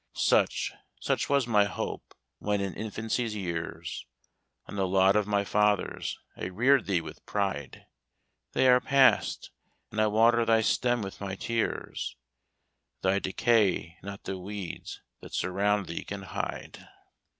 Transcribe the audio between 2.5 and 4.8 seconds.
in infancy's years On